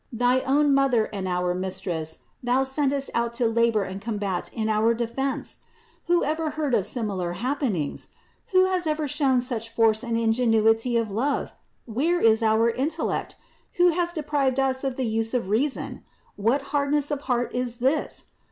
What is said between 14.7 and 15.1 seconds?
of the